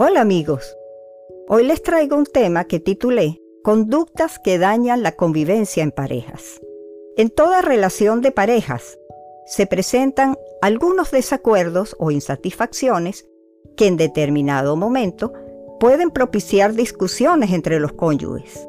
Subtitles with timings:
[0.00, 0.76] Hola amigos,
[1.48, 6.60] hoy les traigo un tema que titulé Conductas que dañan la convivencia en parejas.
[7.16, 8.96] En toda relación de parejas
[9.44, 13.26] se presentan algunos desacuerdos o insatisfacciones
[13.76, 15.32] que en determinado momento
[15.80, 18.68] pueden propiciar discusiones entre los cónyuges.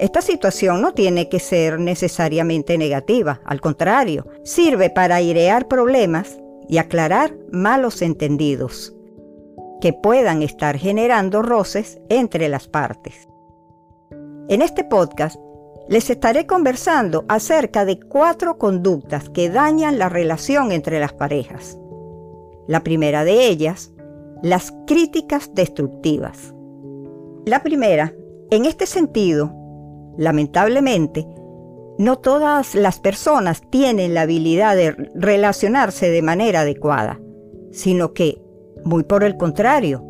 [0.00, 6.36] Esta situación no tiene que ser necesariamente negativa, al contrario, sirve para airear problemas
[6.68, 8.92] y aclarar malos entendidos
[9.84, 13.28] que puedan estar generando roces entre las partes.
[14.48, 15.36] En este podcast
[15.90, 21.78] les estaré conversando acerca de cuatro conductas que dañan la relación entre las parejas.
[22.66, 23.92] La primera de ellas,
[24.42, 26.54] las críticas destructivas.
[27.44, 28.14] La primera,
[28.50, 29.52] en este sentido,
[30.16, 31.26] lamentablemente,
[31.98, 37.20] no todas las personas tienen la habilidad de relacionarse de manera adecuada,
[37.70, 38.43] sino que
[38.84, 40.04] muy por el contrario,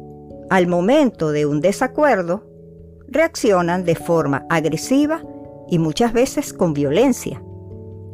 [0.51, 2.47] al momento de un desacuerdo,
[3.09, 5.23] reaccionan de forma agresiva
[5.69, 7.43] y muchas veces con violencia.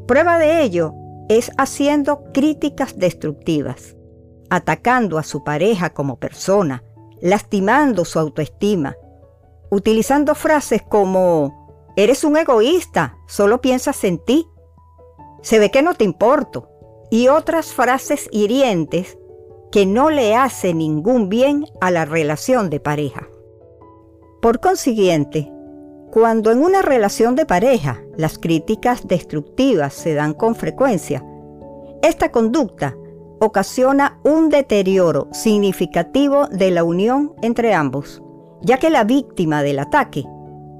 [0.07, 0.95] Prueba de ello
[1.29, 3.97] es haciendo críticas destructivas,
[4.51, 6.83] atacando a su pareja como persona,
[7.21, 8.97] lastimando su autoestima,
[9.71, 14.47] utilizando frases como, eres un egoísta, solo piensas en ti,
[15.43, 16.69] se ve que no te importo,
[17.11, 19.19] y otras frases hirientes
[19.71, 23.29] que no le hace ningún bien a la relación de pareja.
[24.43, 25.53] Por consiguiente,
[26.11, 31.25] cuando en una relación de pareja las críticas destructivas se dan con frecuencia,
[32.03, 32.97] esta conducta
[33.41, 38.23] ocasiona un deterioro significativo de la unión entre ambos,
[38.63, 40.25] ya que la víctima del ataque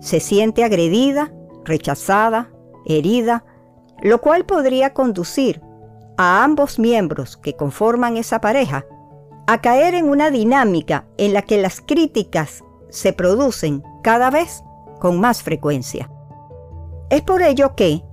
[0.01, 1.33] se siente agredida,
[1.65, 2.51] rechazada,
[2.87, 3.45] herida,
[4.03, 5.61] lo cual podría conducir
[6.21, 8.85] a ambos miembros que conforman esa pareja
[9.47, 14.63] a caer en una dinámica en la que las críticas se producen cada vez
[14.99, 16.11] con más frecuencia.
[17.09, 18.05] Es por ello que,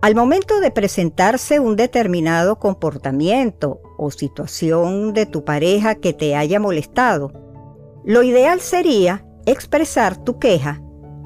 [0.00, 6.60] al momento de presentarse un determinado comportamiento o situación de tu pareja que te haya
[6.60, 7.32] molestado,
[8.04, 10.80] lo ideal sería expresar tu queja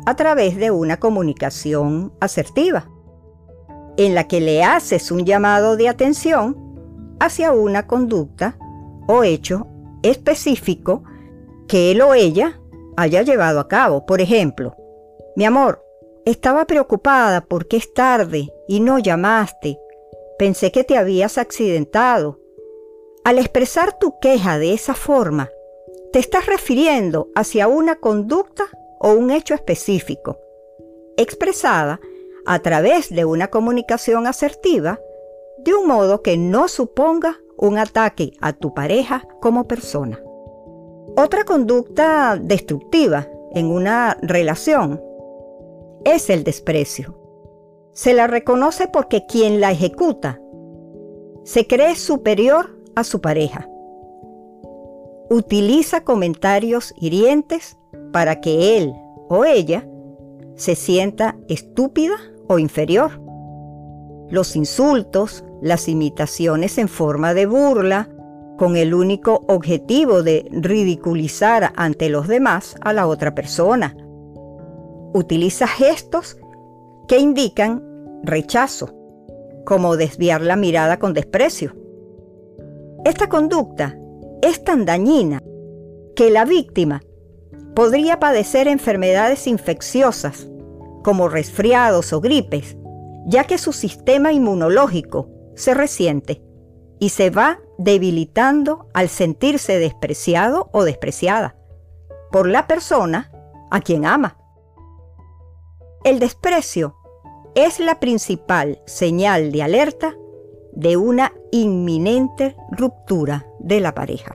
[0.06, 2.88] a través de una comunicación asertiva
[3.96, 6.56] en la que le haces un llamado de atención
[7.20, 8.56] hacia una conducta
[9.06, 9.66] o hecho
[10.02, 11.04] específico
[11.68, 12.60] que él o ella
[12.96, 14.04] haya llevado a cabo.
[14.06, 14.74] Por ejemplo,
[15.36, 15.84] mi amor,
[16.24, 19.78] estaba preocupada porque es tarde y no llamaste.
[20.38, 22.38] Pensé que te habías accidentado.
[23.24, 25.50] Al expresar tu queja de esa forma,
[26.12, 28.64] te estás refiriendo hacia una conducta
[29.00, 30.38] o un hecho específico,
[31.16, 32.00] expresada
[32.46, 34.98] a través de una comunicación asertiva,
[35.58, 40.20] de un modo que no suponga un ataque a tu pareja como persona.
[41.16, 45.00] Otra conducta destructiva en una relación
[46.04, 47.18] es el desprecio.
[47.92, 50.40] Se la reconoce porque quien la ejecuta
[51.44, 53.68] se cree superior a su pareja.
[55.28, 57.76] Utiliza comentarios hirientes
[58.12, 58.92] para que él
[59.28, 59.86] o ella
[60.56, 62.14] se sienta estúpida
[62.48, 63.20] o inferior.
[64.30, 68.08] Los insultos, las imitaciones en forma de burla,
[68.58, 73.96] con el único objetivo de ridiculizar ante los demás a la otra persona.
[75.14, 76.38] Utiliza gestos
[77.08, 77.82] que indican
[78.22, 78.94] rechazo,
[79.64, 81.74] como desviar la mirada con desprecio.
[83.04, 83.98] Esta conducta
[84.42, 85.42] es tan dañina
[86.14, 87.02] que la víctima
[87.74, 90.48] podría padecer enfermedades infecciosas
[91.02, 92.76] como resfriados o gripes,
[93.26, 96.42] ya que su sistema inmunológico se resiente
[96.98, 101.56] y se va debilitando al sentirse despreciado o despreciada
[102.30, 103.32] por la persona
[103.70, 104.38] a quien ama.
[106.04, 106.96] El desprecio
[107.54, 110.16] es la principal señal de alerta
[110.72, 114.34] de una inminente ruptura de la pareja.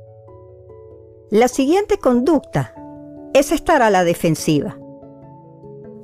[1.29, 2.73] La siguiente conducta
[3.38, 4.78] es estar a la defensiva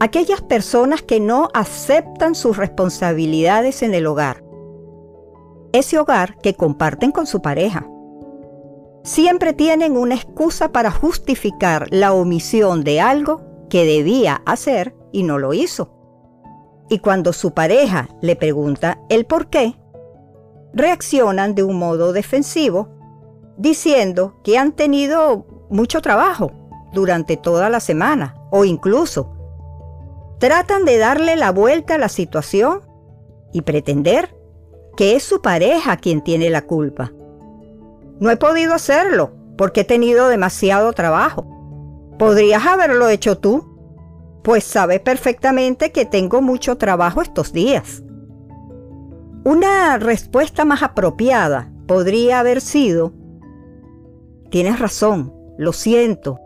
[0.04, 4.44] aquellas personas que no aceptan sus responsabilidades en el hogar.
[5.72, 7.88] Ese hogar que comparten con su pareja.
[9.04, 15.40] Siempre tienen una excusa para justificar la omisión de algo que debía hacer y no
[15.40, 15.94] lo hizo.
[16.90, 19.76] Y cuando su pareja le pregunta el por qué,
[20.74, 22.90] reaccionan de un modo defensivo,
[23.58, 26.52] diciendo que han tenido mucho trabajo
[26.94, 29.36] durante toda la semana o incluso
[30.40, 32.82] tratan de darle la vuelta a la situación
[33.52, 34.36] y pretender
[34.96, 37.12] que es su pareja quien tiene la culpa.
[38.20, 41.46] No he podido hacerlo porque he tenido demasiado trabajo.
[42.20, 43.74] Podrías haberlo hecho tú,
[44.44, 48.04] pues sabes perfectamente que tengo mucho trabajo estos días.
[49.46, 53.14] Una respuesta más apropiada podría haber sido,
[54.50, 56.40] tienes razón, lo siento,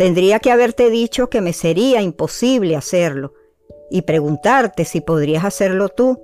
[0.00, 3.34] tendría que haberte dicho que me sería imposible hacerlo
[3.90, 6.18] y preguntarte si podrías hacerlo tú,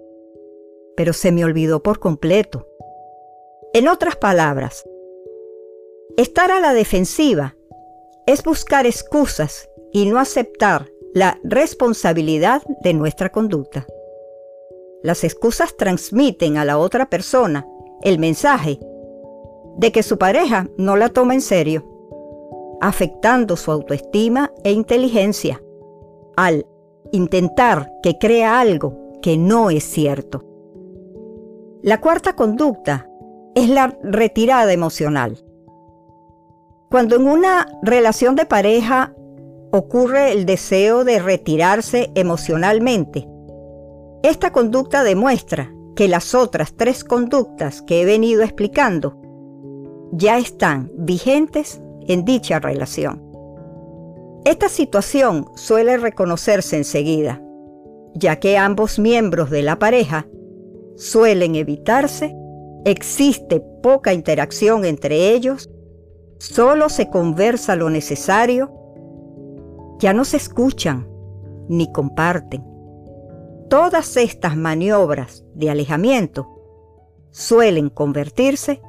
[0.96, 2.66] pero se me olvidó por completo.
[3.74, 4.82] En otras palabras,
[6.16, 7.54] estar a la defensiva
[8.24, 13.86] es buscar excusas y no aceptar la responsabilidad de nuestra conducta.
[15.02, 17.66] Las excusas transmiten a la otra persona
[18.00, 18.80] el mensaje
[19.76, 21.95] de que su pareja no la toma en serio,
[22.80, 25.62] afectando su autoestima e inteligencia
[26.36, 26.66] al
[27.12, 30.44] intentar que crea algo que no es cierto.
[31.82, 33.08] La cuarta conducta
[33.54, 35.44] es la retirada emocional.
[36.90, 39.14] Cuando en una relación de pareja
[39.72, 43.28] ocurre el deseo de retirarse emocionalmente,
[44.22, 49.16] esta conducta demuestra que las otras tres conductas que he venido explicando
[50.12, 53.22] ya están vigentes en dicha relación.
[54.44, 57.42] Esta situación suele reconocerse enseguida,
[58.14, 60.26] ya que ambos miembros de la pareja
[60.96, 62.36] suelen evitarse,
[62.84, 65.68] existe poca interacción entre ellos,
[66.38, 68.72] solo se conversa lo necesario,
[69.98, 71.08] ya no se escuchan
[71.68, 72.64] ni comparten.
[73.68, 76.46] Todas estas maniobras de alejamiento
[77.30, 78.80] suelen convertirse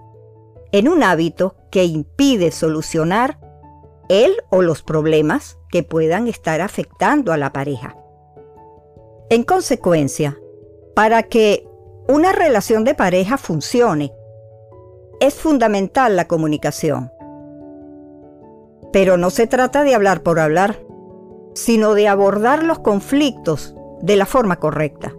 [0.72, 3.40] en un hábito que impide solucionar
[4.10, 7.96] él o los problemas que puedan estar afectando a la pareja.
[9.30, 10.38] En consecuencia,
[10.96, 11.68] para que
[12.08, 14.14] una relación de pareja funcione,
[15.20, 17.12] es fundamental la comunicación.
[18.94, 20.80] Pero no se trata de hablar por hablar,
[21.54, 25.14] sino de abordar los conflictos de la forma correcta.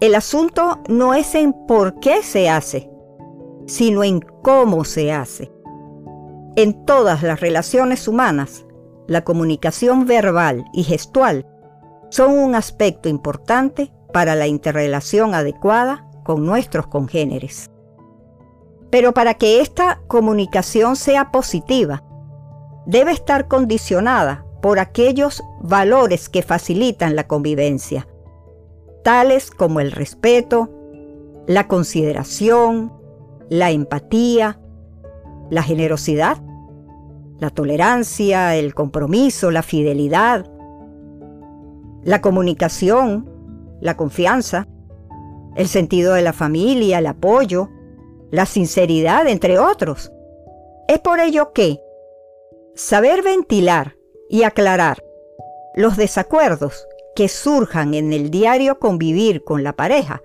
[0.00, 2.90] El asunto no es en por qué se hace,
[3.66, 5.50] sino en cómo se hace.
[6.56, 8.64] En todas las relaciones humanas,
[9.06, 11.46] la comunicación verbal y gestual
[12.10, 17.70] son un aspecto importante para la interrelación adecuada con nuestros congéneres.
[18.90, 22.04] Pero para que esta comunicación sea positiva,
[22.86, 28.06] debe estar condicionada por aquellos valores que facilitan la convivencia,
[29.02, 30.70] tales como el respeto,
[31.46, 32.92] la consideración,
[33.54, 34.58] la empatía,
[35.48, 36.38] la generosidad,
[37.38, 40.50] la tolerancia, el compromiso, la fidelidad,
[42.02, 43.30] la comunicación,
[43.80, 44.66] la confianza,
[45.54, 47.70] el sentido de la familia, el apoyo,
[48.32, 50.10] la sinceridad, entre otros.
[50.88, 51.78] Es por ello que
[52.74, 53.94] saber ventilar
[54.28, 55.00] y aclarar
[55.76, 60.22] los desacuerdos que surjan en el diario convivir con la pareja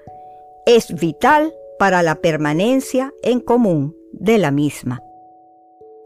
[0.66, 5.02] es vital para la permanencia en común de la misma.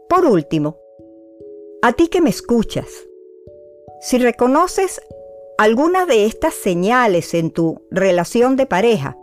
[0.08, 0.78] Por último,
[1.82, 2.88] a ti que me escuchas,
[4.00, 5.00] si reconoces
[5.58, 9.18] alguna de estas señales en tu relación de pareja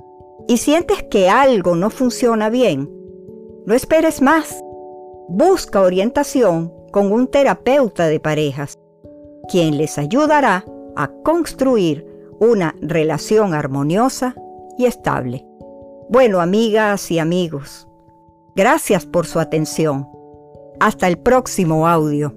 [0.48, 2.90] y sientes que algo no funciona bien,
[3.66, 4.64] no esperes más.
[5.30, 8.78] Busca orientación con un terapeuta de parejas,
[9.50, 10.66] quien les ayudará
[10.96, 12.06] a construir
[12.40, 14.36] una relación armoniosa
[14.78, 15.46] y estable.
[16.12, 17.88] Bueno, amigas y amigos,
[18.54, 20.10] gracias por su atención.
[20.82, 22.36] Hasta el próximo audio.